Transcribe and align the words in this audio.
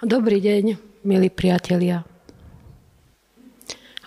Dobrý 0.00 0.40
deň, 0.40 0.80
milí 1.04 1.28
priatelia. 1.28 2.00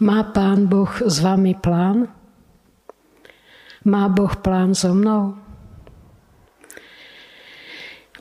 Má 0.02 0.26
Pán 0.34 0.66
Boh 0.66 0.89
s 0.89 1.21
vami 1.21 1.54
plán? 1.54 2.10
Má 3.86 4.10
Boh 4.10 4.34
plán 4.42 4.74
so 4.74 4.90
mnou? 4.98 5.38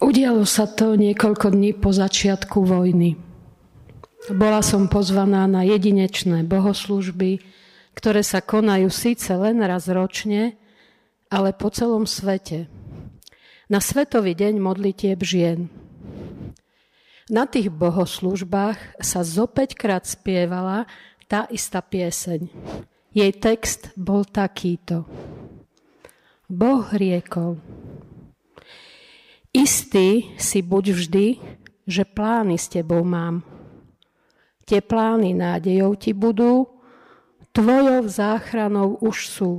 Udialo 0.04 0.44
sa 0.44 0.68
to 0.68 1.00
niekoľko 1.00 1.48
dní 1.48 1.72
po 1.72 1.96
začiatku 1.96 2.60
vojny. 2.60 3.16
Bola 4.36 4.60
som 4.60 4.84
pozvaná 4.92 5.48
na 5.48 5.64
jedinečné 5.64 6.44
bohoslužby, 6.44 7.40
ktoré 7.96 8.20
sa 8.20 8.44
konajú 8.44 8.92
síce 8.92 9.32
len 9.32 9.64
raz 9.64 9.88
ročne, 9.88 10.60
ale 11.32 11.56
po 11.56 11.72
celom 11.72 12.04
svete. 12.04 12.68
Na 13.72 13.80
Svetový 13.80 14.36
deň 14.36 14.60
modlitieb 14.60 15.24
žien– 15.24 15.72
na 17.32 17.48
tých 17.48 17.72
bohoslužbách 17.72 19.00
sa 19.00 19.24
zopäťkrát 19.24 20.04
spievala 20.04 20.84
tá 21.32 21.48
istá 21.48 21.80
pieseň. 21.80 22.52
Jej 23.16 23.32
text 23.40 23.88
bol 23.96 24.28
takýto. 24.28 25.08
Boh 26.52 26.84
riekol, 26.92 27.56
istý 29.56 30.36
si 30.36 30.60
buď 30.60 30.84
vždy, 30.92 31.26
že 31.88 32.04
plány 32.04 32.60
s 32.60 32.68
tebou 32.68 33.00
mám. 33.00 33.40
Tie 34.68 34.84
plány 34.84 35.32
nádejou 35.32 35.96
ti 35.96 36.12
budú, 36.12 36.68
tvojou 37.56 38.04
záchranou 38.12 39.00
už 39.00 39.16
sú. 39.32 39.52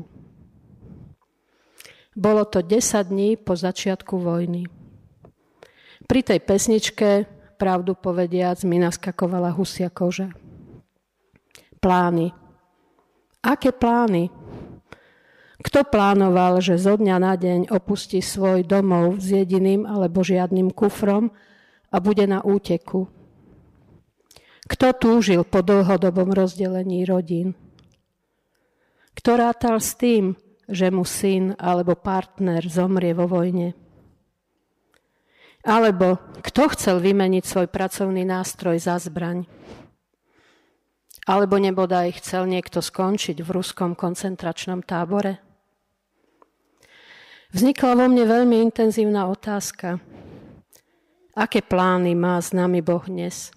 Bolo 2.14 2.46
to 2.46 2.62
10 2.62 3.10
dní 3.10 3.34
po 3.42 3.58
začiatku 3.58 4.22
vojny. 4.22 4.70
Pri 6.06 6.22
tej 6.22 6.46
pesničke 6.46 7.26
pravdu 7.64 7.96
povediac, 7.96 8.60
mi 8.68 8.76
naskakovala 8.76 9.48
husia 9.56 9.88
koža. 9.88 10.28
Plány. 11.80 12.36
Aké 13.40 13.72
plány? 13.72 14.28
Kto 15.64 15.88
plánoval, 15.88 16.60
že 16.60 16.76
zo 16.76 17.00
dňa 17.00 17.16
na 17.24 17.40
deň 17.40 17.72
opustí 17.72 18.20
svoj 18.20 18.68
domov 18.68 19.24
s 19.24 19.32
jediným 19.32 19.88
alebo 19.88 20.20
žiadnym 20.20 20.76
kufrom 20.76 21.32
a 21.88 21.96
bude 22.04 22.28
na 22.28 22.44
úteku? 22.44 23.08
Kto 24.68 24.92
túžil 25.00 25.48
po 25.48 25.64
dlhodobom 25.64 26.36
rozdelení 26.36 27.08
rodín? 27.08 27.56
Kto 29.16 29.40
rátal 29.40 29.80
s 29.80 29.96
tým, 29.96 30.36
že 30.68 30.92
mu 30.92 31.08
syn 31.08 31.56
alebo 31.56 31.96
partner 31.96 32.68
zomrie 32.68 33.16
vo 33.16 33.24
vojne? 33.32 33.83
Alebo 35.64 36.20
kto 36.44 36.68
chcel 36.76 37.00
vymeniť 37.00 37.44
svoj 37.48 37.68
pracovný 37.72 38.28
nástroj 38.28 38.84
za 38.84 39.00
zbraň? 39.00 39.48
Alebo 41.24 41.56
nebodaj 41.56 42.20
chcel 42.20 42.52
niekto 42.52 42.84
skončiť 42.84 43.40
v 43.40 43.50
ruskom 43.50 43.96
koncentračnom 43.96 44.84
tábore? 44.84 45.40
Vznikla 47.56 47.96
vo 47.96 48.12
mne 48.12 48.28
veľmi 48.28 48.60
intenzívna 48.60 49.32
otázka. 49.32 50.04
Aké 51.32 51.64
plány 51.64 52.12
má 52.12 52.36
s 52.44 52.52
nami 52.52 52.84
Boh 52.84 53.08
dnes? 53.08 53.56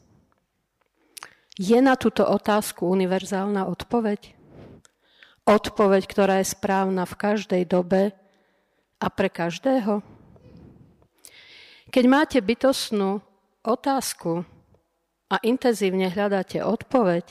Je 1.58 1.80
na 1.82 1.98
túto 1.98 2.22
otázku 2.22 2.86
univerzálna 2.86 3.66
odpoveď? 3.66 4.36
Odpoveď, 5.42 6.02
ktorá 6.06 6.34
je 6.38 6.54
správna 6.54 7.02
v 7.02 7.18
každej 7.18 7.62
dobe 7.66 8.14
a 9.02 9.06
pre 9.10 9.26
každého? 9.26 10.06
Keď 11.86 12.04
máte 12.10 12.38
bytostnú 12.42 13.22
otázku 13.62 14.42
a 15.30 15.36
intenzívne 15.46 16.10
hľadáte 16.10 16.58
odpoveď, 16.62 17.26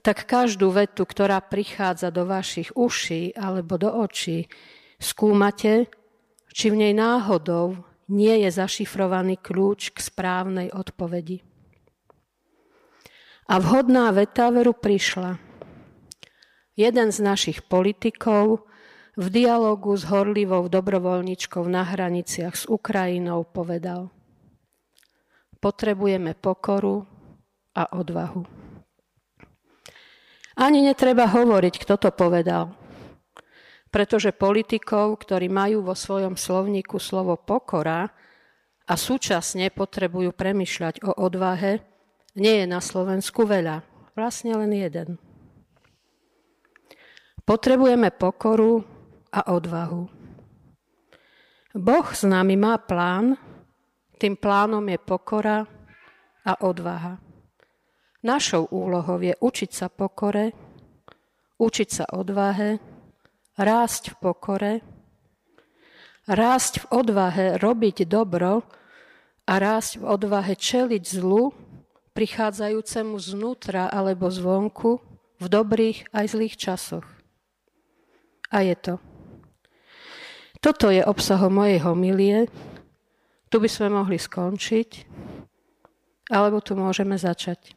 tak 0.00 0.24
každú 0.24 0.72
vetu, 0.72 1.04
ktorá 1.04 1.40
prichádza 1.44 2.08
do 2.08 2.24
vašich 2.24 2.72
uší 2.72 3.36
alebo 3.36 3.76
do 3.76 3.92
očí, 3.92 4.48
skúmate, 4.96 5.92
či 6.52 6.72
v 6.72 6.88
nej 6.88 6.94
náhodou 6.96 7.84
nie 8.08 8.44
je 8.44 8.50
zašifrovaný 8.52 9.40
kľúč 9.40 9.92
k 9.92 9.98
správnej 10.00 10.72
odpovedi. 10.72 11.44
A 13.52 13.60
vhodná 13.60 14.08
veta 14.16 14.48
veru 14.48 14.72
prišla. 14.72 15.36
Jeden 16.72 17.08
z 17.12 17.18
našich 17.20 17.68
politikov 17.68 18.64
v 19.12 19.26
dialogu 19.28 19.92
s 19.92 20.08
horlivou 20.08 20.72
dobrovoľničkou 20.72 21.64
na 21.68 21.84
hraniciach 21.84 22.54
s 22.56 22.64
Ukrajinou 22.64 23.44
povedal 23.44 24.08
Potrebujeme 25.62 26.34
pokoru 26.34 27.06
a 27.76 27.92
odvahu. 27.94 28.42
Ani 30.58 30.84
netreba 30.84 31.30
hovoriť, 31.30 31.74
kto 31.80 31.94
to 31.96 32.10
povedal, 32.12 32.76
pretože 33.88 34.36
politikov, 34.36 35.22
ktorí 35.22 35.48
majú 35.48 35.86
vo 35.86 35.96
svojom 35.96 36.36
slovníku 36.36 37.00
slovo 37.00 37.38
pokora 37.40 38.10
a 38.84 38.94
súčasne 38.98 39.72
potrebujú 39.72 40.34
premyšľať 40.34 41.04
o 41.08 41.12
odvahe, 41.14 41.80
nie 42.36 42.64
je 42.64 42.66
na 42.68 42.80
Slovensku 42.80 43.44
veľa, 43.48 43.84
vlastne 44.12 44.56
len 44.56 44.72
jeden. 44.76 45.16
Potrebujeme 47.46 48.12
pokoru 48.12 48.91
a 49.32 49.48
odvahu. 49.48 50.04
Boh 51.72 52.08
s 52.12 52.22
nami 52.28 52.60
má 52.60 52.76
plán, 52.76 53.40
tým 54.20 54.36
plánom 54.36 54.84
je 54.84 54.98
pokora 55.00 55.64
a 56.44 56.52
odvaha. 56.60 57.16
Našou 58.22 58.70
úlohou 58.70 59.18
je 59.18 59.34
učiť 59.34 59.70
sa 59.72 59.88
pokore, 59.88 60.52
učiť 61.58 61.88
sa 61.90 62.04
odvahe, 62.12 62.78
rásť 63.58 64.14
v 64.14 64.16
pokore, 64.20 64.72
rásť 66.28 66.86
v 66.86 67.02
odvahe 67.02 67.46
robiť 67.58 68.06
dobro 68.06 68.62
a 69.48 69.52
rásť 69.58 69.98
v 69.98 70.04
odvahe 70.06 70.54
čeliť 70.54 71.02
zlu, 71.02 71.50
prichádzajúcemu 72.12 73.16
znútra 73.18 73.88
alebo 73.88 74.28
zvonku 74.28 75.00
v 75.40 75.46
dobrých 75.48 76.12
aj 76.14 76.24
zlých 76.36 76.54
časoch. 76.54 77.06
A 78.52 78.62
je 78.62 78.76
to. 78.76 78.94
Toto 80.62 80.94
je 80.94 81.02
obsahom 81.02 81.58
mojej 81.58 81.82
homilie. 81.82 82.46
Tu 83.50 83.58
by 83.58 83.66
sme 83.66 83.98
mohli 83.98 84.14
skončiť, 84.14 84.90
alebo 86.30 86.62
tu 86.62 86.78
môžeme 86.78 87.18
začať. 87.18 87.74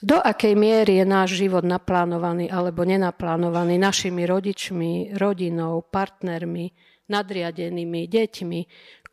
Do 0.00 0.16
akej 0.16 0.56
miery 0.56 0.96
je 0.96 1.04
náš 1.04 1.36
život 1.36 1.60
naplánovaný 1.60 2.48
alebo 2.48 2.88
nenaplánovaný 2.88 3.76
našimi 3.76 4.24
rodičmi, 4.24 5.12
rodinou, 5.20 5.84
partnermi, 5.84 6.72
nadriadenými, 7.12 8.08
deťmi, 8.08 8.60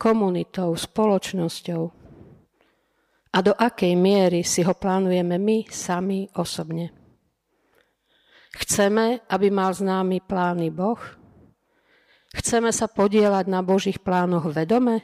komunitou, 0.00 0.72
spoločnosťou? 0.72 1.82
A 3.28 3.38
do 3.44 3.52
akej 3.52 3.92
miery 3.92 4.40
si 4.40 4.64
ho 4.64 4.72
plánujeme 4.72 5.36
my 5.36 5.68
sami 5.68 6.24
osobne? 6.40 6.88
Chceme, 8.56 9.28
aby 9.28 9.52
mal 9.52 9.76
s 9.76 9.84
námi 9.84 10.24
plány 10.24 10.72
Boh? 10.72 11.17
Chceme 12.38 12.70
sa 12.70 12.86
podielať 12.86 13.50
na 13.50 13.66
Božích 13.66 13.98
plánoch 13.98 14.46
vedome? 14.54 15.02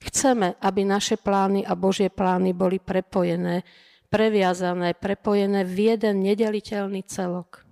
Chceme, 0.00 0.56
aby 0.58 0.88
naše 0.88 1.20
plány 1.20 1.68
a 1.68 1.76
Božie 1.76 2.08
plány 2.08 2.56
boli 2.56 2.80
prepojené, 2.80 3.62
previazané, 4.08 4.96
prepojené 4.96 5.68
v 5.68 5.94
jeden 5.94 6.24
nedeliteľný 6.24 7.04
celok. 7.04 7.68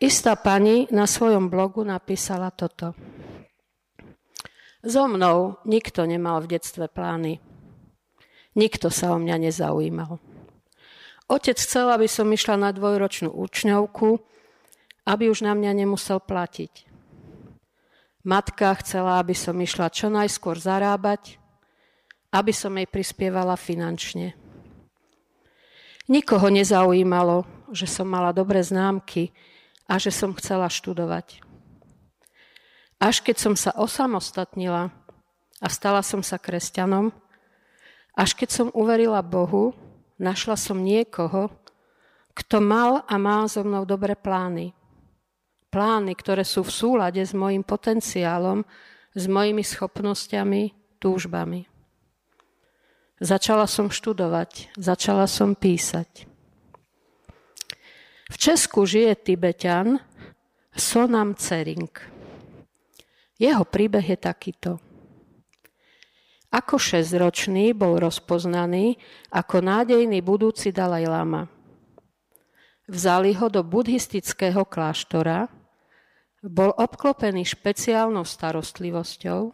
Istá 0.00 0.38
pani 0.40 0.88
na 0.94 1.04
svojom 1.04 1.52
blogu 1.52 1.84
napísala 1.84 2.48
toto. 2.54 2.96
So 4.80 5.04
mnou 5.04 5.60
nikto 5.68 6.08
nemal 6.08 6.40
v 6.40 6.56
detstve 6.56 6.88
plány. 6.88 7.36
Nikto 8.56 8.88
sa 8.88 9.12
o 9.12 9.20
mňa 9.20 9.50
nezaujímal. 9.50 10.16
Otec 11.28 11.60
chcel, 11.60 11.92
aby 11.92 12.08
som 12.08 12.32
išla 12.32 12.56
na 12.56 12.70
dvojročnú 12.72 13.28
učňovku, 13.28 14.08
aby 15.10 15.26
už 15.26 15.42
na 15.42 15.58
mňa 15.58 15.82
nemusel 15.82 16.22
platiť. 16.22 16.86
Matka 18.22 18.70
chcela, 18.78 19.18
aby 19.18 19.34
som 19.34 19.58
išla 19.58 19.90
čo 19.90 20.06
najskôr 20.06 20.54
zarábať, 20.54 21.34
aby 22.30 22.54
som 22.54 22.70
jej 22.78 22.86
prispievala 22.86 23.58
finančne. 23.58 24.38
Nikoho 26.06 26.46
nezaujímalo, 26.46 27.42
že 27.74 27.90
som 27.90 28.06
mala 28.06 28.30
dobré 28.30 28.62
známky 28.62 29.34
a 29.90 29.98
že 29.98 30.14
som 30.14 30.30
chcela 30.38 30.70
študovať. 30.70 31.42
Až 33.02 33.24
keď 33.24 33.36
som 33.40 33.54
sa 33.58 33.74
osamostatnila 33.74 34.94
a 35.58 35.66
stala 35.72 36.06
som 36.06 36.22
sa 36.22 36.38
kresťanom, 36.38 37.10
až 38.14 38.30
keď 38.36 38.48
som 38.52 38.68
uverila 38.76 39.24
Bohu, 39.24 39.74
našla 40.20 40.54
som 40.54 40.78
niekoho, 40.78 41.50
kto 42.36 42.62
mal 42.62 43.02
a 43.08 43.14
má 43.18 43.48
so 43.48 43.64
mnou 43.66 43.82
dobré 43.88 44.14
plány 44.14 44.76
plány, 45.70 46.18
ktoré 46.18 46.42
sú 46.42 46.66
v 46.66 46.74
súlade 46.74 47.22
s 47.22 47.30
mojim 47.30 47.62
potenciálom, 47.62 48.66
s 49.14 49.24
mojimi 49.30 49.62
schopnosťami, 49.62 50.74
túžbami. 50.98 51.70
Začala 53.22 53.70
som 53.70 53.88
študovať, 53.88 54.74
začala 54.76 55.30
som 55.30 55.54
písať. 55.54 56.26
V 58.30 58.36
Česku 58.38 58.86
žije 58.86 59.14
Tibetan 59.26 59.98
Sonam 60.74 61.34
Cering. 61.34 61.90
Jeho 63.40 63.64
príbeh 63.66 64.04
je 64.04 64.18
takýto. 64.20 64.72
Ako 66.50 66.82
šesťročný 66.82 67.74
bol 67.78 67.98
rozpoznaný 68.02 68.98
ako 69.30 69.62
nádejný 69.62 70.18
budúci 70.18 70.74
Dalaj 70.74 71.06
Lama. 71.06 71.42
Vzali 72.90 73.38
ho 73.38 73.46
do 73.46 73.62
buddhistického 73.62 74.66
kláštora, 74.66 75.46
bol 76.40 76.72
obklopený 76.72 77.44
špeciálnou 77.44 78.24
starostlivosťou, 78.24 79.52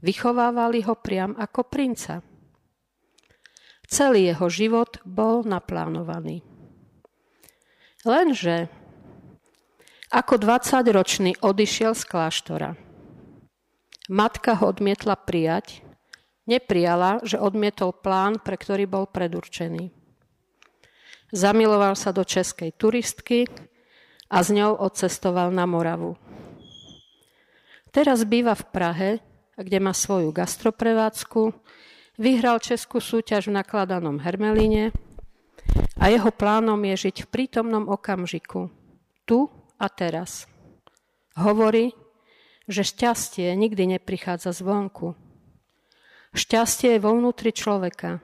vychovávali 0.00 0.86
ho 0.86 0.94
priam 0.94 1.34
ako 1.34 1.66
princa. 1.66 2.22
Celý 3.90 4.30
jeho 4.30 4.46
život 4.46 5.02
bol 5.02 5.42
naplánovaný. 5.42 6.46
Lenže 8.06 8.70
ako 10.10 10.42
20-ročný 10.42 11.38
odišiel 11.42 11.94
z 11.94 12.02
kláštora. 12.06 12.70
Matka 14.10 14.58
ho 14.58 14.74
odmietla 14.74 15.14
prijať, 15.14 15.86
neprijala, 16.50 17.22
že 17.22 17.38
odmietol 17.38 17.94
plán, 17.94 18.42
pre 18.42 18.58
ktorý 18.58 18.90
bol 18.90 19.06
predurčený. 19.06 19.94
Zamiloval 21.30 21.94
sa 21.94 22.10
do 22.10 22.26
českej 22.26 22.74
turistky 22.74 23.46
a 24.30 24.38
s 24.40 24.48
ňou 24.54 24.78
odcestoval 24.78 25.50
na 25.50 25.66
Moravu. 25.66 26.14
Teraz 27.90 28.22
býva 28.22 28.54
v 28.54 28.64
Prahe, 28.70 29.10
kde 29.58 29.82
má 29.82 29.90
svoju 29.90 30.30
gastroprevádzku, 30.30 31.52
Vyhral 32.20 32.60
českú 32.60 33.00
súťaž 33.00 33.48
v 33.48 33.56
nakladanom 33.56 34.20
Hermelíne 34.20 34.92
a 35.96 36.12
jeho 36.12 36.28
plánom 36.28 36.76
je 36.92 37.08
žiť 37.08 37.24
v 37.24 37.30
prítomnom 37.32 37.88
okamžiku, 37.88 38.68
tu 39.24 39.48
a 39.80 39.88
teraz. 39.88 40.44
Hovorí, 41.32 41.96
že 42.68 42.84
šťastie 42.84 43.56
nikdy 43.56 43.96
neprichádza 43.96 44.52
zvonku. 44.52 45.16
Šťastie 46.36 47.00
je 47.00 47.02
vo 47.02 47.16
vnútri 47.16 47.56
človeka, 47.56 48.20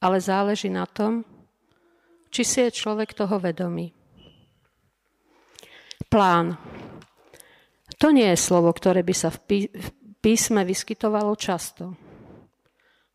ale 0.00 0.16
záleží 0.24 0.72
na 0.72 0.88
tom, 0.88 1.28
či 2.32 2.40
si 2.40 2.64
je 2.64 2.72
človek 2.72 3.12
toho 3.12 3.36
vedomý. 3.36 3.92
Plán. 6.14 6.54
To 7.98 8.14
nie 8.14 8.30
je 8.30 8.38
slovo, 8.38 8.70
ktoré 8.70 9.02
by 9.02 9.14
sa 9.18 9.34
v 9.34 9.66
písme 10.22 10.62
vyskytovalo 10.62 11.34
často. 11.34 11.98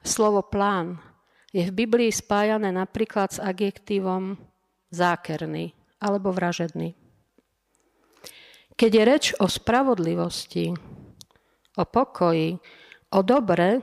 Slovo 0.03 0.43
plán 0.43 0.99
je 1.55 1.63
v 1.63 1.71
Biblii 1.71 2.11
spájané 2.11 2.75
napríklad 2.75 3.31
s 3.31 3.39
adjektívom 3.39 4.35
zákerný 4.91 5.71
alebo 6.03 6.35
vražedný. 6.35 6.91
Keď 8.75 8.91
je 8.91 9.03
reč 9.07 9.25
o 9.39 9.47
spravodlivosti, 9.47 10.75
o 11.79 11.83
pokoji, 11.87 12.59
o 13.15 13.19
dobre, 13.23 13.79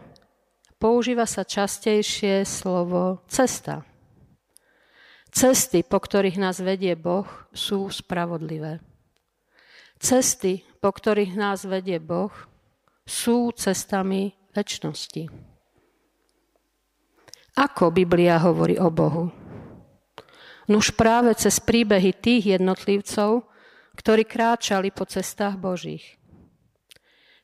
používa 0.77 1.25
sa 1.25 1.49
častejšie 1.49 2.45
slovo 2.45 3.25
cesta. 3.33 3.81
Cesty, 5.33 5.81
po 5.89 6.05
ktorých 6.05 6.37
nás 6.37 6.61
vedie 6.61 6.93
Boh, 7.01 7.25
sú 7.57 7.89
spravodlivé. 7.89 8.85
Cesty, 9.97 10.61
po 10.79 10.93
ktorých 10.93 11.33
nás 11.35 11.65
vedie 11.65 11.97
Boh, 11.97 12.33
sú 13.07 13.55
cestami 13.57 14.37
väčšnosti. 14.53 15.31
Ako 17.57 17.89
Biblia 17.89 18.37
hovorí 18.37 18.77
o 18.77 18.93
Bohu? 18.93 19.33
Nuž 20.69 20.93
práve 20.93 21.33
cez 21.39 21.63
príbehy 21.63 22.13
tých 22.13 22.59
jednotlivcov, 22.59 23.49
ktorí 23.97 24.29
kráčali 24.29 24.93
po 24.93 25.09
cestách 25.09 25.57
Božích. 25.57 26.21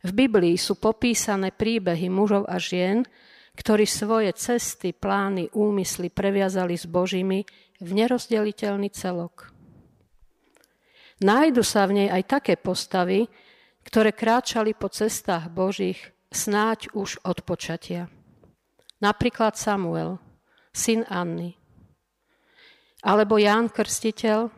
V 0.03 0.11
Biblii 0.11 0.59
sú 0.59 0.77
popísané 0.77 1.55
príbehy 1.55 2.11
mužov 2.11 2.45
a 2.51 2.59
žien, 2.59 3.07
ktorí 3.55 3.87
svoje 3.87 4.35
cesty, 4.35 4.91
plány, 4.91 5.55
úmysly 5.55 6.11
previazali 6.11 6.75
s 6.75 6.85
Božími 6.91 7.47
v 7.79 7.91
nerozdeliteľný 7.95 8.91
celok. 8.91 9.52
Nájdu 11.23 11.63
sa 11.63 11.87
v 11.87 12.03
nej 12.03 12.09
aj 12.11 12.23
také 12.27 12.55
postavy, 12.59 13.31
ktoré 13.87 14.11
kráčali 14.11 14.75
po 14.75 14.91
cestách 14.91 15.51
Božích 15.51 15.99
snáď 16.31 16.91
už 16.95 17.23
od 17.23 17.47
počatia. 17.47 18.11
Napríklad 18.99 19.55
Samuel, 19.55 20.19
syn 20.75 21.07
Anny. 21.07 21.55
Alebo 23.03 23.39
Ján 23.39 23.71
Krstiteľ, 23.71 24.51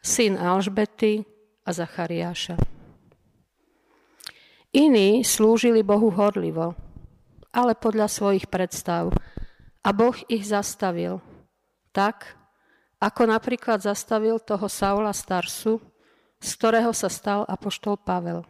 syn 0.00 0.36
Alžbety 0.40 1.24
a 1.64 1.70
Zachariáša. 1.72 2.56
Iní 4.72 5.24
slúžili 5.24 5.80
Bohu 5.80 6.12
horlivo, 6.12 6.76
ale 7.56 7.72
podľa 7.72 8.08
svojich 8.08 8.46
predstav. 8.52 9.10
A 9.80 9.88
Boh 9.96 10.16
ich 10.28 10.44
zastavil 10.44 11.24
tak, 11.96 12.37
ako 12.98 13.30
napríklad 13.30 13.78
zastavil 13.78 14.42
toho 14.42 14.66
Saula 14.66 15.14
Starsu, 15.14 15.78
z 16.38 16.50
ktorého 16.58 16.90
sa 16.94 17.06
stal 17.06 17.46
apoštol 17.46 17.98
Pavel. 17.98 18.42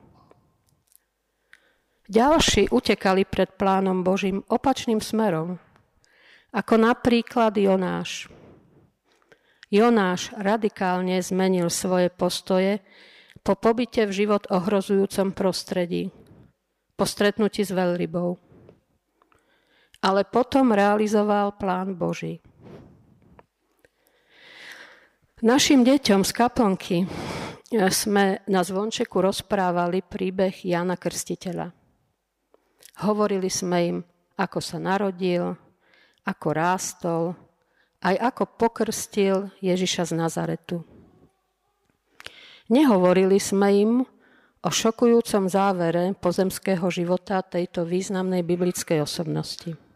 Ďalší 2.09 2.73
utekali 2.73 3.29
pred 3.29 3.53
plánom 3.61 4.01
Božím 4.01 4.41
opačným 4.49 5.05
smerom, 5.05 5.61
ako 6.57 6.81
napríklad 6.81 7.53
Jonáš. 7.53 8.33
Jonáš 9.69 10.33
radikálne 10.33 11.21
zmenil 11.21 11.69
svoje 11.69 12.09
postoje 12.09 12.81
po 13.45 13.53
pobyte 13.53 14.09
v 14.09 14.25
život 14.25 14.49
ohrozujúcom 14.49 15.37
prostredí, 15.37 16.09
po 16.97 17.05
stretnutí 17.05 17.61
s 17.61 17.77
veľrybou. 17.77 18.41
Ale 20.01 20.25
potom 20.25 20.73
realizoval 20.73 21.61
plán 21.61 21.93
Boží. 21.93 22.41
Našim 25.39 25.87
deťom 25.87 26.27
z 26.27 26.33
kaplnky 26.35 27.07
sme 27.95 28.43
na 28.51 28.67
zvončeku 28.67 29.23
rozprávali 29.23 30.03
príbeh 30.03 30.67
Jana 30.67 30.99
Krstiteľa. 30.99 31.71
Hovorili 33.07 33.47
sme 33.47 33.79
im, 33.87 33.97
ako 34.35 34.59
sa 34.59 34.83
narodil, 34.83 35.55
ako 36.27 36.49
rástol, 36.51 37.23
aj 38.03 38.19
ako 38.19 38.43
pokrstil 38.59 39.55
Ježiša 39.63 40.11
z 40.11 40.13
Nazaretu. 40.19 40.83
Nehovorili 42.67 43.39
sme 43.39 43.69
im 43.79 43.93
o 44.67 44.71
šokujúcom 44.75 45.47
závere 45.47 46.19
pozemského 46.19 46.91
života 46.91 47.47
tejto 47.47 47.87
významnej 47.87 48.43
biblickej 48.43 49.07
osobnosti. 49.07 49.88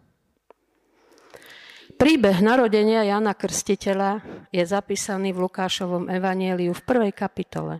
Príbeh 2.02 2.42
narodenia 2.42 3.06
Jana 3.06 3.30
Krstiteľa 3.30 4.26
je 4.50 4.59
zapísaný 4.66 5.30
v 5.30 5.47
Lukášovom 5.47 6.11
evanieliu 6.11 6.75
v 6.75 6.82
prvej 6.82 7.14
kapitole. 7.14 7.78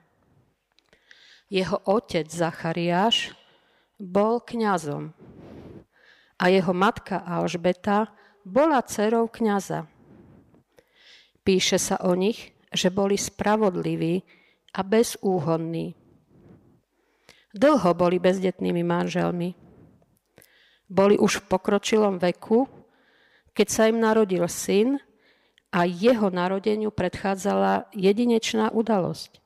Jeho 1.51 1.83
otec 1.91 2.31
Zachariáš 2.31 3.35
bol 3.99 4.39
kňazom 4.39 5.11
a 6.39 6.45
jeho 6.47 6.71
matka 6.71 7.19
Alžbeta 7.19 8.15
bola 8.47 8.87
dcerou 8.87 9.27
kňaza. 9.27 9.91
Píše 11.43 11.83
sa 11.83 11.99
o 12.07 12.15
nich, 12.15 12.55
že 12.71 12.95
boli 12.95 13.19
spravodliví 13.19 14.23
a 14.71 14.87
bezúhonní. 14.87 15.99
Dlho 17.51 17.91
boli 17.99 18.23
bezdetnými 18.23 18.87
manželmi. 18.87 19.59
Boli 20.87 21.19
už 21.19 21.43
v 21.43 21.59
pokročilom 21.59 22.23
veku, 22.23 22.82
keď 23.53 23.69
sa 23.69 23.83
im 23.89 24.01
narodil 24.01 24.45
syn 24.49 25.01
a 25.73 25.89
jeho 25.89 26.29
narodeniu 26.29 26.93
predchádzala 26.93 27.89
jedinečná 27.97 28.73
udalosť. 28.73 29.41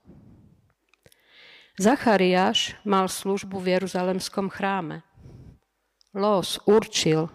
Zachariáš 1.76 2.72
mal 2.88 3.04
službu 3.06 3.60
v 3.60 3.76
Jeruzalemskom 3.76 4.48
chráme. 4.48 5.04
Los 6.16 6.56
určil, 6.64 7.28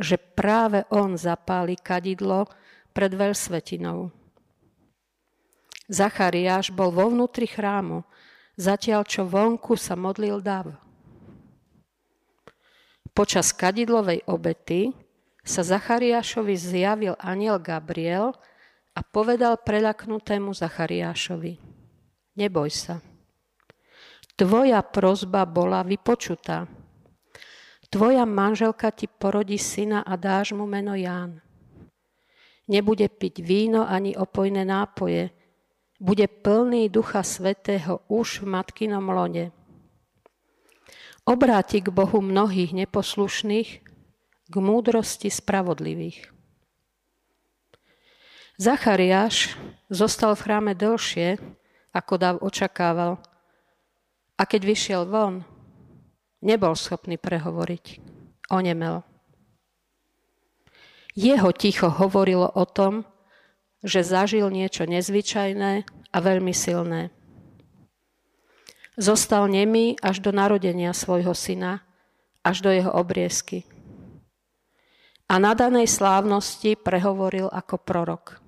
že 0.00 0.16
práve 0.16 0.88
on 0.88 1.14
zapáli 1.20 1.76
kadidlo 1.76 2.48
pred 2.96 3.12
veľsvetinou. 3.12 4.08
Zachariáš 5.86 6.72
bol 6.72 6.88
vo 6.88 7.12
vnútri 7.12 7.44
chrámu, 7.44 8.02
zatiaľ 8.56 9.04
čo 9.04 9.28
vonku 9.28 9.76
sa 9.76 9.94
modlil 9.94 10.40
dav. 10.40 10.72
Počas 13.12 13.52
kadidlovej 13.52 14.24
obety 14.24 14.96
sa 15.46 15.62
Zachariášovi 15.62 16.54
zjavil 16.58 17.14
aniel 17.22 17.62
Gabriel 17.62 18.34
a 18.92 19.00
povedal 19.00 19.62
preľaknutému 19.62 20.50
Zachariášovi, 20.50 21.62
neboj 22.34 22.70
sa, 22.74 22.98
Tvoja 24.36 24.84
prozba 24.84 25.48
bola 25.48 25.80
vypočutá. 25.80 26.68
tvoja 27.88 28.28
manželka 28.28 28.92
ti 28.92 29.08
porodí 29.08 29.56
syna 29.56 30.04
a 30.04 30.12
dáš 30.20 30.52
mu 30.52 30.68
meno 30.68 30.92
Ján. 30.92 31.40
Nebude 32.68 33.08
piť 33.08 33.40
víno 33.40 33.88
ani 33.88 34.12
opojné 34.12 34.60
nápoje, 34.68 35.32
bude 35.96 36.28
plný 36.28 36.92
Ducha 36.92 37.24
Svetého 37.24 38.04
už 38.12 38.44
v 38.44 38.60
matkinom 38.60 39.08
lone. 39.08 39.56
Obráti 41.24 41.80
k 41.80 41.88
Bohu 41.88 42.20
mnohých 42.20 42.76
neposlušných, 42.76 43.85
k 44.46 44.54
múdrosti 44.54 45.26
spravodlivých. 45.30 46.30
Zachariáš 48.56 49.52
zostal 49.92 50.32
v 50.32 50.44
chráme 50.48 50.72
dlhšie, 50.72 51.36
ako 51.92 52.14
Dav 52.16 52.36
očakával. 52.40 53.20
A 54.36 54.42
keď 54.48 54.62
vyšiel 54.64 55.02
von, 55.04 55.44
nebol 56.40 56.72
schopný 56.72 57.20
prehovoriť. 57.20 58.00
Onemel. 58.48 59.04
Jeho 61.16 61.50
ticho 61.52 61.88
hovorilo 61.88 62.48
o 62.48 62.64
tom, 62.68 63.08
že 63.84 64.04
zažil 64.04 64.48
niečo 64.52 64.84
nezvyčajné 64.88 65.72
a 66.12 66.18
veľmi 66.20 66.52
silné. 66.52 67.12
Zostal 68.96 69.48
nemý 69.52 70.00
až 70.00 70.24
do 70.24 70.32
narodenia 70.32 70.96
svojho 70.96 71.36
syna, 71.36 71.84
až 72.40 72.64
do 72.64 72.72
jeho 72.72 72.88
obriezky. 72.88 73.68
A 75.26 75.42
na 75.42 75.58
danej 75.58 75.90
slávnosti 75.90 76.78
prehovoril 76.78 77.50
ako 77.50 77.82
prorok. 77.82 78.38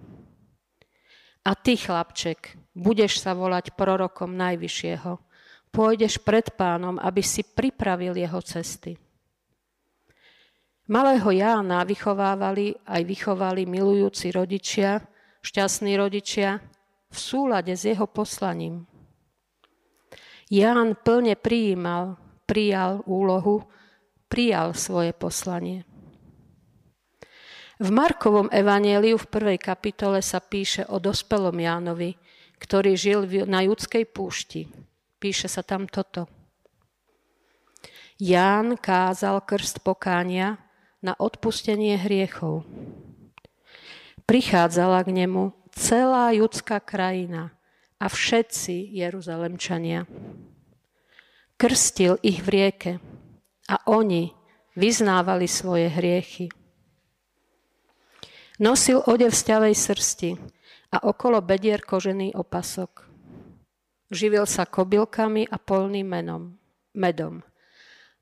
A 1.43 1.59
ty, 1.59 1.75
chlapček, 1.75 2.55
budeš 2.71 3.19
sa 3.19 3.35
volať 3.35 3.75
prorokom 3.75 4.39
Najvyššieho. 4.39 5.19
Pôjdeš 5.75 6.23
pred 6.23 6.55
pánom, 6.55 6.97
aby 7.03 7.19
si 7.19 7.43
pripravil 7.43 8.15
jeho 8.15 8.39
cesty. 8.41 8.95
Malého 10.89 11.29
Jána 11.29 11.85
vychovávali 11.85 12.73
aj 12.89 13.03
vychovali 13.05 13.69
milujúci 13.69 14.33
rodičia, 14.33 15.05
šťastní 15.45 15.99
rodičia 16.01 16.63
v 17.13 17.17
súlade 17.19 17.77
s 17.77 17.85
jeho 17.85 18.09
poslaním. 18.09 18.89
Ján 20.49 20.97
plne 21.05 21.37
prijímal, 21.37 22.17
prijal 22.49 23.05
úlohu, 23.05 23.69
prijal 24.33 24.73
svoje 24.73 25.13
poslanie. 25.13 25.85
V 27.79 27.89
Markovom 27.95 28.51
evanieliu 28.51 29.15
v 29.15 29.31
prvej 29.31 29.59
kapitole 29.63 30.19
sa 30.19 30.43
píše 30.43 30.83
o 30.91 30.99
dospelom 30.99 31.55
Jánovi, 31.55 32.19
ktorý 32.59 32.99
žil 32.99 33.23
na 33.47 33.63
judskej 33.63 34.03
púšti. 34.11 34.67
Píše 35.23 35.47
sa 35.47 35.63
tam 35.63 35.87
toto. 35.87 36.27
Ján 38.19 38.75
kázal 38.75 39.47
krst 39.47 39.87
pokánia 39.87 40.59
na 40.99 41.15
odpustenie 41.15 41.95
hriechov 41.95 42.67
prichádzala 44.29 45.09
k 45.09 45.25
nemu 45.25 45.57
celá 45.73 46.37
judská 46.37 46.85
krajina 46.85 47.57
a 47.97 48.13
všetci 48.13 48.93
Jeruzalemčania. 48.93 50.05
Krstil 51.57 52.21
ich 52.21 52.45
v 52.45 52.49
rieke 52.53 52.93
a 53.73 53.81
oni 53.89 54.31
vyznávali 54.77 55.49
svoje 55.49 55.89
hriechy. 55.89 56.53
Nosil 58.59 58.99
odev 59.07 59.31
z 59.31 59.55
ťavej 59.55 59.75
srsti 59.75 60.31
a 60.91 61.07
okolo 61.07 61.39
bedier 61.39 61.79
kožený 61.79 62.35
opasok. 62.35 63.07
Živil 64.11 64.51
sa 64.51 64.67
kobylkami 64.67 65.47
a 65.47 65.57
polným 65.63 66.11
menom, 66.11 66.59
medom 66.97 67.39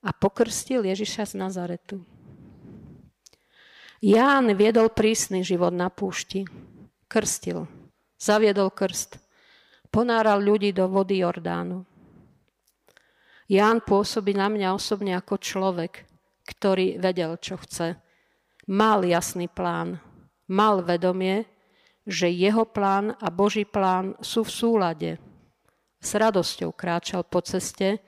a 0.06 0.10
pokrstil 0.14 0.86
Ježiša 0.86 1.32
z 1.32 1.34
Nazaretu. 1.40 2.04
Ján 4.04 4.52
viedol 4.54 4.92
prísny 4.92 5.40
život 5.40 5.72
na 5.72 5.88
púšti. 5.88 6.44
Krstil. 7.08 7.64
Zaviedol 8.20 8.70
krst. 8.70 9.18
Ponáral 9.88 10.44
ľudí 10.44 10.70
do 10.70 10.86
vody 10.86 11.24
Jordánu. 11.24 11.82
Ján 13.48 13.80
pôsobí 13.80 14.36
na 14.36 14.52
mňa 14.52 14.74
osobne 14.74 15.16
ako 15.16 15.40
človek, 15.40 16.04
ktorý 16.44 17.00
vedel, 17.00 17.38
čo 17.40 17.56
chce. 17.56 17.96
Mal 18.68 19.06
jasný 19.06 19.48
plán. 19.48 20.02
Mal 20.46 20.82
vedomie, 20.86 21.46
že 22.06 22.30
jeho 22.30 22.62
plán 22.62 23.18
a 23.18 23.26
Boží 23.34 23.66
plán 23.66 24.14
sú 24.22 24.46
v 24.46 24.54
súlade. 24.54 25.10
S 25.98 26.14
radosťou 26.14 26.70
kráčal 26.70 27.26
po 27.26 27.42
ceste, 27.42 27.98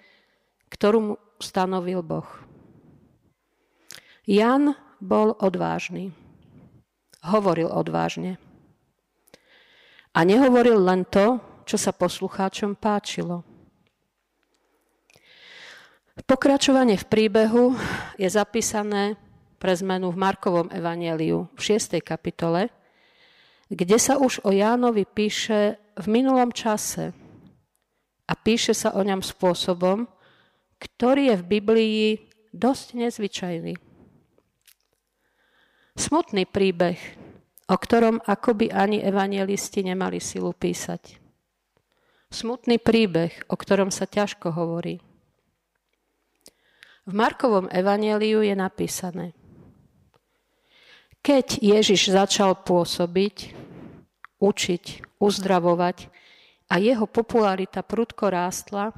ktorú 0.71 0.99
mu 1.03 1.15
stanovil 1.43 2.07
Boh. 2.07 2.29
Jan 4.29 4.77
bol 5.03 5.35
odvážny. 5.41 6.15
Hovoril 7.27 7.67
odvážne. 7.67 8.39
A 10.15 10.23
nehovoril 10.23 10.79
len 10.79 11.03
to, 11.09 11.43
čo 11.67 11.75
sa 11.75 11.91
poslucháčom 11.91 12.79
páčilo. 12.79 13.43
Pokračovanie 16.27 16.99
v 16.99 17.07
príbehu 17.07 17.79
je 18.19 18.29
zapísané 18.31 19.15
pre 19.59 19.75
zmenu 19.75 20.15
v 20.15 20.21
Markovom 20.23 20.71
evanieliu 20.71 21.51
v 21.53 21.61
6. 21.61 21.99
kapitole, 22.01 22.71
kde 23.69 23.99
sa 24.01 24.17
už 24.17 24.47
o 24.47 24.55
Jánovi 24.55 25.05
píše 25.05 25.77
v 25.99 26.07
minulom 26.09 26.55
čase 26.55 27.13
a 28.25 28.33
píše 28.39 28.73
sa 28.73 28.95
o 28.97 29.03
ňom 29.03 29.21
spôsobom, 29.21 30.09
ktorý 30.79 31.35
je 31.35 31.37
v 31.43 31.49
Biblii 31.59 32.03
dosť 32.55 32.87
nezvyčajný. 32.97 33.75
Smutný 35.99 36.47
príbeh, 36.47 36.97
o 37.67 37.77
ktorom 37.77 38.23
akoby 38.23 38.71
ani 38.71 39.03
evangelisti 39.03 39.83
nemali 39.83 40.23
silu 40.23 40.55
písať. 40.55 41.19
Smutný 42.31 42.79
príbeh, 42.79 43.51
o 43.51 43.59
ktorom 43.59 43.91
sa 43.91 44.07
ťažko 44.07 44.55
hovorí. 44.55 45.03
V 47.09 47.13
Markovom 47.17 47.73
evaneliu 47.73 48.45
je 48.45 48.53
napísané, 48.53 49.33
keď 51.23 51.61
Ježiš 51.61 52.15
začal 52.15 52.57
pôsobiť, 52.65 53.53
učiť, 54.39 54.85
uzdravovať 55.19 56.09
a 56.71 56.75
jeho 56.79 57.05
popularita 57.11 57.83
prudko 57.83 58.31
rástla, 58.31 58.95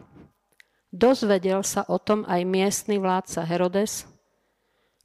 dozvedel 0.92 1.64
sa 1.64 1.86
o 1.88 1.96
tom 1.96 2.26
aj 2.28 2.44
miestny 2.44 3.00
vládca 3.00 3.46
Herodes, 3.46 4.04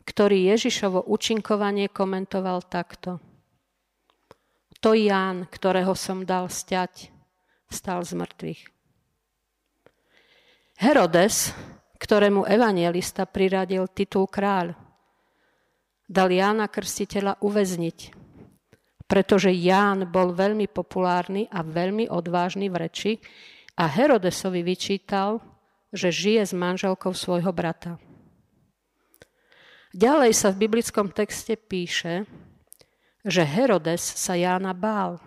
ktorý 0.06 0.54
Ježišovo 0.54 1.10
učinkovanie 1.10 1.90
komentoval 1.90 2.62
takto. 2.70 3.18
To 4.86 4.94
Ján, 4.94 5.50
ktorého 5.50 5.98
som 5.98 6.22
dal 6.30 6.46
stiať, 6.46 7.10
vstal 7.66 8.06
z 8.06 8.14
mŕtvych. 8.14 8.62
Herodes, 10.78 11.56
ktorému 11.98 12.46
evangelista 12.46 13.26
priradil 13.26 13.90
titul 13.90 14.30
kráľ, 14.30 14.85
dal 16.06 16.30
Jána 16.30 16.70
Krstiteľa 16.70 17.42
uväzniť, 17.42 18.14
pretože 19.06 19.54
Ján 19.54 20.10
bol 20.10 20.34
veľmi 20.34 20.70
populárny 20.70 21.50
a 21.50 21.62
veľmi 21.62 22.10
odvážny 22.10 22.70
v 22.70 22.76
reči 22.86 23.12
a 23.78 23.90
Herodesovi 23.90 24.62
vyčítal, 24.66 25.42
že 25.94 26.14
žije 26.14 26.42
s 26.50 26.54
manželkou 26.54 27.14
svojho 27.14 27.52
brata. 27.54 27.98
Ďalej 29.96 30.32
sa 30.36 30.52
v 30.52 30.68
biblickom 30.68 31.08
texte 31.16 31.56
píše, 31.56 32.28
že 33.24 33.48
Herodes 33.48 34.04
sa 34.04 34.36
Jána 34.36 34.76
bál, 34.76 35.24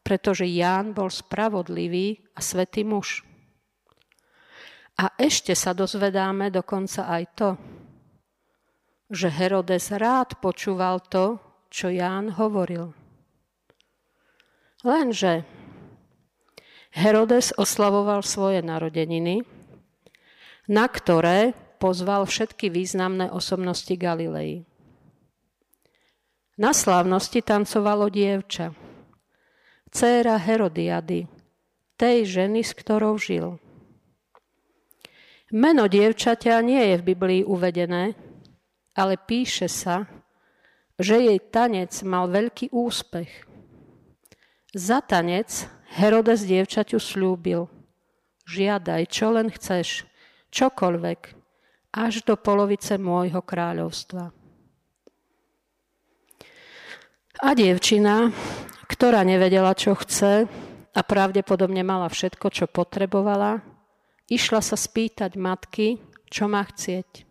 pretože 0.00 0.48
Ján 0.48 0.96
bol 0.96 1.12
spravodlivý 1.12 2.24
a 2.32 2.40
svetý 2.40 2.82
muž. 2.82 3.22
A 4.96 5.12
ešte 5.20 5.52
sa 5.52 5.76
dozvedáme 5.76 6.48
dokonca 6.48 7.04
aj 7.04 7.24
to, 7.36 7.48
že 9.06 9.30
Herodes 9.30 9.94
rád 9.94 10.38
počúval 10.42 10.98
to, 11.06 11.38
čo 11.70 11.90
Ján 11.90 12.34
hovoril. 12.34 12.90
Lenže 14.82 15.46
Herodes 16.96 17.52
oslavoval 17.54 18.24
svoje 18.24 18.64
narodeniny, 18.64 19.44
na 20.66 20.86
ktoré 20.88 21.52
pozval 21.76 22.24
všetky 22.24 22.72
významné 22.72 23.28
osobnosti 23.30 23.92
Galilei. 23.94 24.64
Na 26.56 26.72
slávnosti 26.72 27.44
tancovalo 27.44 28.08
dievča, 28.08 28.72
dcéra 29.92 30.40
Herodiady, 30.40 31.28
tej 32.00 32.24
ženy, 32.24 32.64
s 32.64 32.72
ktorou 32.72 33.20
žil. 33.20 33.60
Meno 35.52 35.84
dievčaťa 35.84 36.64
nie 36.64 36.80
je 36.80 36.96
v 36.96 37.06
Biblii 37.12 37.42
uvedené, 37.44 38.16
ale 38.96 39.20
píše 39.20 39.68
sa, 39.68 40.08
že 40.96 41.20
jej 41.20 41.38
tanec 41.52 41.92
mal 42.02 42.32
veľký 42.32 42.72
úspech. 42.72 43.44
Za 44.72 45.04
tanec 45.04 45.68
Herodes 46.00 46.48
dievčaťu 46.48 46.96
slúbil, 46.96 47.68
žiadaj, 48.48 49.02
čo 49.12 49.36
len 49.36 49.52
chceš, 49.52 50.08
čokoľvek, 50.48 51.20
až 51.96 52.24
do 52.24 52.36
polovice 52.40 52.96
môjho 52.96 53.40
kráľovstva. 53.44 54.32
A 57.36 57.48
dievčina, 57.52 58.32
ktorá 58.88 59.20
nevedela, 59.20 59.76
čo 59.76 59.92
chce 59.92 60.48
a 60.96 61.00
pravdepodobne 61.04 61.84
mala 61.84 62.08
všetko, 62.08 62.48
čo 62.48 62.64
potrebovala, 62.64 63.60
išla 64.32 64.64
sa 64.64 64.76
spýtať 64.76 65.36
matky, 65.36 66.00
čo 66.32 66.48
má 66.48 66.64
chcieť. 66.64 67.25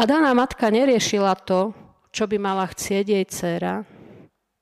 A 0.00 0.02
daná 0.08 0.32
matka 0.32 0.72
neriešila 0.72 1.36
to, 1.44 1.76
čo 2.12 2.24
by 2.24 2.40
mala 2.40 2.64
chcieť 2.68 3.06
jej 3.08 3.24
dcéra, 3.28 3.84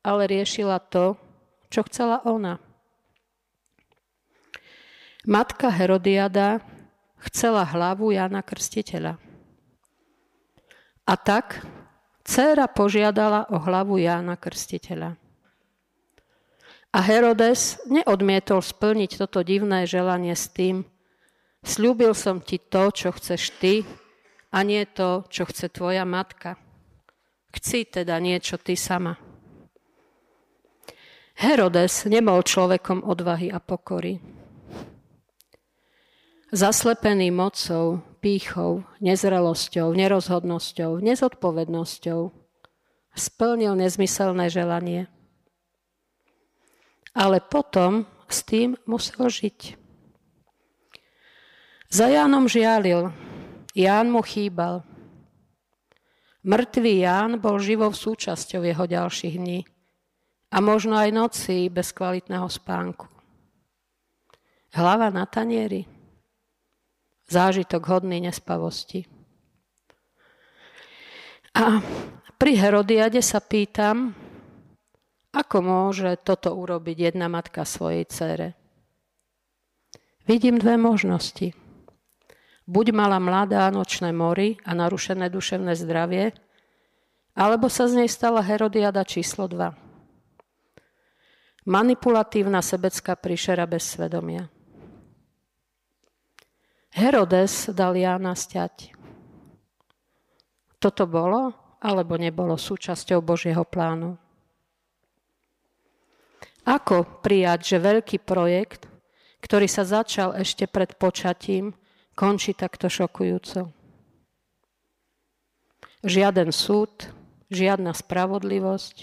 ale 0.03 0.23
riešila 0.27 0.83
to, 0.91 1.15
čo 1.71 1.87
chcela 1.87 2.23
ona. 2.27 2.59
Matka 5.29 5.69
Herodiada 5.69 6.65
chcela 7.29 7.63
hlavu 7.63 8.11
Jana 8.11 8.41
Krstiteľa. 8.41 9.21
A 11.07 11.15
tak 11.19 11.61
dcéra 12.25 12.67
požiadala 12.71 13.51
o 13.53 13.61
hlavu 13.61 14.01
Jána 14.01 14.35
Krstiteľa. 14.35 15.15
A 16.91 16.99
Herodes 17.07 17.79
neodmietol 17.87 18.59
splniť 18.59 19.23
toto 19.23 19.47
divné 19.47 19.87
želanie 19.87 20.35
s 20.35 20.51
tým, 20.51 20.83
slúbil 21.63 22.19
som 22.19 22.43
ti 22.43 22.59
to, 22.59 22.91
čo 22.91 23.15
chceš 23.15 23.55
ty, 23.63 23.87
a 24.51 24.59
nie 24.67 24.83
to, 24.87 25.25
čo 25.31 25.47
chce 25.47 25.71
tvoja 25.71 26.03
matka. 26.03 26.59
Chci 27.51 27.87
teda 27.87 28.19
niečo 28.23 28.59
ty 28.59 28.79
sama. 28.79 29.19
Herodes 31.41 32.05
nebol 32.07 32.45
človekom 32.45 33.03
odvahy 33.03 33.49
a 33.51 33.59
pokory 33.59 34.41
zaslepený 36.51 37.31
mocou, 37.31 38.03
pýchou, 38.19 38.85
nezrelosťou, 38.99 39.95
nerozhodnosťou, 39.95 40.99
nezodpovednosťou, 40.99 42.21
splnil 43.15 43.73
nezmyselné 43.79 44.51
želanie. 44.51 45.07
Ale 47.15 47.43
potom 47.43 48.07
s 48.31 48.47
tým 48.47 48.79
musel 48.87 49.27
žiť. 49.31 49.79
Za 51.91 52.07
Jánom 52.07 52.47
žialil, 52.47 53.11
Ján 53.75 54.11
mu 54.11 54.23
chýbal. 54.23 54.83
Mŕtvý 56.43 57.05
Ján 57.05 57.39
bol 57.39 57.61
živou 57.61 57.93
súčasťou 57.93 58.65
jeho 58.65 58.85
ďalších 58.89 59.37
dní 59.37 59.61
a 60.51 60.57
možno 60.59 60.97
aj 60.97 61.11
noci 61.13 61.69
bez 61.69 61.93
kvalitného 61.93 62.49
spánku. 62.49 63.07
Hlava 64.75 65.13
na 65.13 65.29
tanieri– 65.29 65.87
zážitok 67.31 67.83
hodný 67.87 68.19
nespavosti. 68.19 69.07
A 71.55 71.79
pri 72.35 72.53
Herodiade 72.59 73.23
sa 73.23 73.39
pýtam, 73.39 74.15
ako 75.31 75.57
môže 75.63 76.19
toto 76.27 76.51
urobiť 76.59 77.15
jedna 77.15 77.31
matka 77.31 77.63
svojej 77.63 78.03
cére. 78.11 78.59
Vidím 80.27 80.59
dve 80.59 80.75
možnosti. 80.75 81.55
Buď 82.71 82.95
mala 82.95 83.19
mladá 83.19 83.67
nočné 83.75 84.15
mori 84.15 84.55
a 84.63 84.79
narušené 84.79 85.27
duševné 85.27 85.75
zdravie, 85.75 86.31
alebo 87.35 87.67
sa 87.67 87.91
z 87.91 87.99
nej 87.99 88.07
stala 88.07 88.47
Herodiada 88.47 89.03
číslo 89.03 89.51
2. 89.51 89.75
Manipulatívna 91.67 92.63
sebecká 92.63 93.19
príšera 93.19 93.67
bez 93.67 93.91
svedomia. 93.91 94.47
Herodes 96.95 97.75
dal 97.75 97.99
Jána 97.99 98.39
stiať. 98.39 98.95
Toto 100.79 101.11
bolo 101.11 101.51
alebo 101.83 102.15
nebolo 102.15 102.55
súčasťou 102.55 103.19
Božieho 103.19 103.67
plánu? 103.67 104.15
Ako 106.71 107.19
prijať, 107.19 107.75
že 107.75 107.83
veľký 107.83 108.23
projekt, 108.23 108.87
ktorý 109.43 109.67
sa 109.67 109.83
začal 109.83 110.39
ešte 110.39 110.71
pred 110.71 110.95
počatím, 110.95 111.75
končí 112.15 112.57
takto 112.57 112.87
šokujúco? 112.87 113.71
Žiaden 116.01 116.51
súd, 116.55 117.13
žiadna 117.53 117.93
spravodlivosť, 117.93 118.97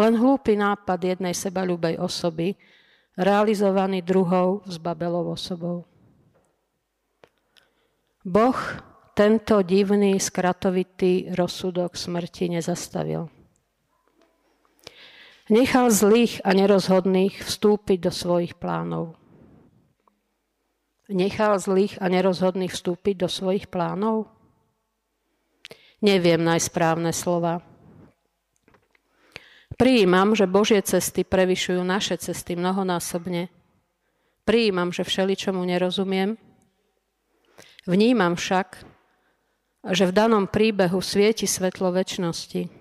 len 0.00 0.12
hlúpy 0.16 0.56
nápad 0.56 0.98
jednej 0.98 1.34
sebaľubej 1.36 2.00
osoby, 2.00 2.56
realizovaný 3.14 4.02
druhou 4.02 4.64
s 4.66 4.80
Babelou 4.80 5.30
osobou. 5.34 5.86
Boh 8.24 8.58
tento 9.14 9.62
divný, 9.62 10.18
skratovitý 10.18 11.30
rozsudok 11.30 11.94
smrti 11.94 12.58
nezastavil. 12.58 13.30
Nechal 15.52 15.92
zlých 15.92 16.40
a 16.42 16.56
nerozhodných 16.56 17.44
vstúpiť 17.44 17.98
do 18.08 18.10
svojich 18.10 18.56
plánov. 18.56 19.14
Nechal 21.12 21.60
zlých 21.60 22.00
a 22.00 22.08
nerozhodných 22.08 22.72
vstúpiť 22.72 23.24
do 23.24 23.28
svojich 23.28 23.68
plánov? 23.68 24.28
Neviem 26.00 26.40
najsprávne 26.40 27.12
slova. 27.12 27.60
Prijímam, 29.74 30.32
že 30.38 30.48
Božie 30.48 30.80
cesty 30.80 31.26
prevyšujú 31.26 31.82
naše 31.82 32.16
cesty 32.16 32.54
mnohonásobne. 32.54 33.50
Prijímam, 34.44 34.92
že 34.92 35.02
všeličomu 35.02 35.64
nerozumiem, 35.64 36.36
Vnímam 37.84 38.32
však, 38.32 38.80
že 39.92 40.08
v 40.08 40.16
danom 40.16 40.48
príbehu 40.48 41.04
svieti 41.04 41.44
svetlo 41.44 41.92
väčšnosti. 41.92 42.72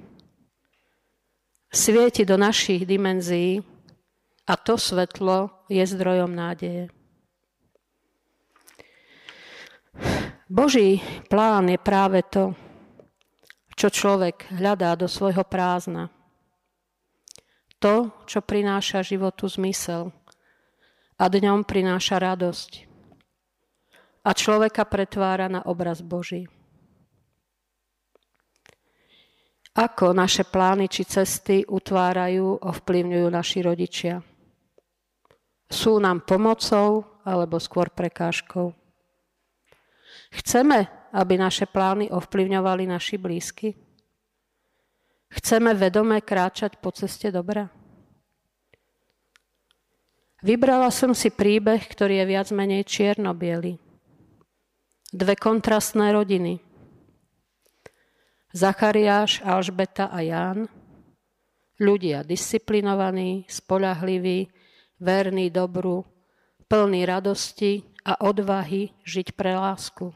Svieti 1.68 2.24
do 2.24 2.40
našich 2.40 2.88
dimenzií 2.88 3.60
a 4.48 4.54
to 4.56 4.80
svetlo 4.80 5.68
je 5.68 5.84
zdrojom 5.84 6.32
nádeje. 6.32 6.88
Boží 10.54 11.02
plán 11.34 11.66
je 11.66 11.82
práve 11.82 12.22
to, 12.30 12.54
čo 13.74 13.90
človek 13.90 14.54
hľadá 14.54 14.94
do 14.94 15.10
svojho 15.10 15.42
prázdna. 15.42 16.14
To, 17.82 18.14
čo 18.30 18.46
prináša 18.46 19.02
životu 19.02 19.50
zmysel 19.50 20.14
a 21.18 21.26
dňom 21.26 21.66
prináša 21.66 22.22
radosť 22.22 22.86
a 24.22 24.30
človeka 24.38 24.86
pretvára 24.86 25.50
na 25.50 25.66
obraz 25.66 26.06
Boží. 26.06 26.46
Ako 29.74 30.14
naše 30.14 30.46
plány 30.46 30.86
či 30.86 31.02
cesty 31.02 31.66
utvárajú, 31.66 32.62
ovplyvňujú 32.62 33.28
naši 33.34 33.66
rodičia? 33.66 34.22
Sú 35.66 35.98
nám 35.98 36.30
pomocou 36.30 37.10
alebo 37.26 37.58
skôr 37.58 37.90
prekážkou? 37.90 38.83
Chceme, 40.34 41.10
aby 41.14 41.34
naše 41.38 41.66
plány 41.66 42.10
ovplyvňovali 42.10 42.84
naši 42.90 43.16
blízky? 43.22 43.74
Chceme 45.34 45.74
vedome 45.74 46.22
kráčať 46.22 46.78
po 46.78 46.94
ceste 46.94 47.34
dobra? 47.34 47.70
Vybrala 50.44 50.92
som 50.92 51.16
si 51.16 51.32
príbeh, 51.32 51.80
ktorý 51.80 52.22
je 52.22 52.26
viac 52.28 52.48
menej 52.52 52.84
čierno 52.84 53.32
-bielý 53.32 53.84
dve 55.14 55.38
kontrastné 55.38 56.10
rodiny. 56.10 56.58
Zachariáš, 58.50 59.46
Alžbeta 59.46 60.10
a 60.10 60.26
Ján, 60.26 60.66
ľudia 61.78 62.26
disciplinovaní, 62.26 63.46
spolahliví, 63.46 64.50
verní 64.98 65.54
dobru, 65.54 66.06
plní 66.66 67.06
radosti 67.06 67.93
a 68.04 68.20
odvahy 68.20 68.92
žiť 69.08 69.34
pre 69.36 69.56
lásku. 69.56 70.12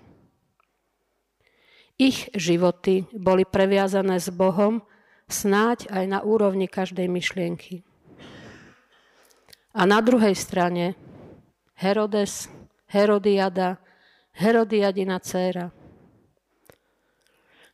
Ich 1.98 2.30
životy 2.38 3.10
boli 3.10 3.42
previazané 3.42 4.22
s 4.22 4.30
Bohom 4.30 4.86
snáď 5.26 5.90
aj 5.90 6.06
na 6.06 6.20
úrovni 6.22 6.70
každej 6.70 7.10
myšlienky. 7.10 7.82
A 9.74 9.90
na 9.90 9.98
druhej 10.02 10.38
strane 10.38 10.94
Herodes, 11.74 12.50
Herodiada, 12.90 13.82
Herodiadina 14.38 15.18
dcéra. 15.18 15.74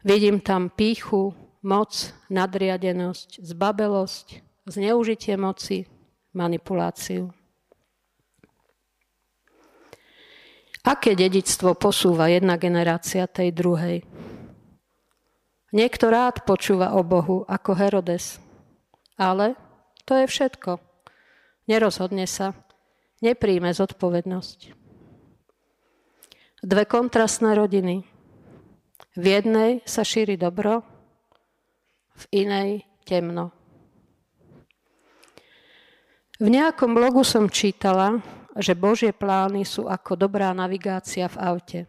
Vidím 0.04 0.44
tam 0.44 0.68
píchu, 0.68 1.32
moc, 1.64 1.92
nadriadenosť, 2.28 3.40
zbabelosť, 3.40 4.28
zneužitie 4.68 5.40
moci, 5.40 5.88
manipuláciu. 6.36 7.32
Aké 10.84 11.16
dedictvo 11.16 11.80
posúva 11.80 12.28
jedna 12.28 12.60
generácia 12.60 13.24
tej 13.24 13.56
druhej? 13.56 14.04
Niekto 15.72 16.12
rád 16.12 16.44
počúva 16.44 17.00
o 17.00 17.08
Bohu 17.08 17.48
ako 17.48 17.72
Herodes, 17.72 18.44
ale 19.16 19.56
to 20.04 20.20
je 20.20 20.28
všetko. 20.28 20.84
Nerozhodne 21.72 22.28
sa, 22.28 22.52
nepríjme 23.24 23.72
zodpovednosť. 23.72 24.60
Dve 26.68 26.84
kontrastné 26.84 27.56
rodiny. 27.56 28.04
V 29.16 29.24
jednej 29.24 29.80
sa 29.88 30.04
šíri 30.04 30.36
dobro, 30.36 30.84
v 32.12 32.24
inej 32.44 32.84
temno. 33.08 33.56
V 36.44 36.48
nejakom 36.52 36.92
blogu 36.92 37.24
som 37.24 37.48
čítala, 37.48 38.20
že 38.58 38.78
Božie 38.78 39.10
plány 39.10 39.66
sú 39.66 39.90
ako 39.90 40.14
dobrá 40.14 40.54
navigácia 40.54 41.26
v 41.26 41.38
aute. 41.42 41.80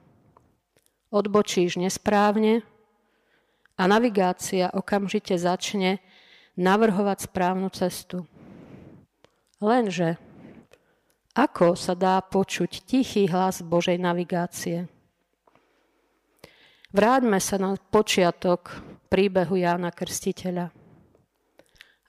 Odbočíš 1.12 1.76
nesprávne 1.76 2.64
a 3.76 3.84
navigácia 3.84 4.72
okamžite 4.72 5.36
začne 5.36 6.00
navrhovať 6.56 7.28
správnu 7.28 7.68
cestu. 7.74 8.24
Lenže 9.60 10.16
ako 11.34 11.74
sa 11.74 11.98
dá 11.98 12.22
počuť 12.22 12.86
tichý 12.86 13.26
hlas 13.26 13.58
Božej 13.58 13.98
navigácie? 13.98 14.86
Vráťme 16.94 17.42
sa 17.42 17.58
na 17.58 17.74
počiatok 17.74 18.70
príbehu 19.10 19.58
Jána 19.58 19.90
Krstiteľa. 19.90 20.70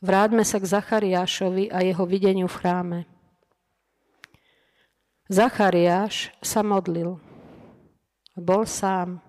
Vráťme 0.06 0.46
sa 0.46 0.62
k 0.62 0.70
Zachariášovi 0.70 1.74
a 1.74 1.82
jeho 1.82 2.06
videniu 2.06 2.46
v 2.46 2.58
chráme. 2.62 3.00
Zachariáš 5.26 6.30
sa 6.38 6.62
modlil. 6.62 7.18
Bol 8.38 8.70
sám. 8.70 9.26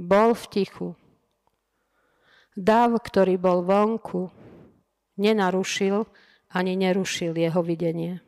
Bol 0.00 0.32
v 0.32 0.44
tichu. 0.48 0.88
Dav, 2.56 2.96
ktorý 3.04 3.36
bol 3.36 3.60
vonku, 3.68 4.32
nenarušil 5.20 6.08
ani 6.48 6.72
nerušil 6.80 7.36
jeho 7.36 7.60
videnie. 7.60 8.24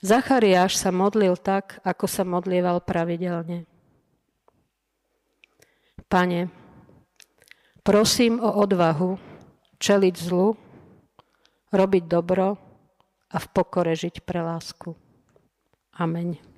Zachariáš 0.00 0.80
sa 0.80 0.88
modlil 0.88 1.36
tak, 1.36 1.84
ako 1.84 2.08
sa 2.08 2.24
modlieval 2.24 2.80
pravidelne. 2.80 3.68
Pane, 6.08 6.48
prosím 7.84 8.40
o 8.40 8.48
odvahu 8.48 9.20
čeliť 9.76 10.14
zlu, 10.16 10.56
robiť 11.68 12.04
dobro 12.08 12.69
a 13.30 13.36
v 13.38 13.46
pokore 13.54 13.94
žiť 13.94 14.26
pre 14.26 14.42
lásku. 14.42 14.98
Amen. 15.94 16.49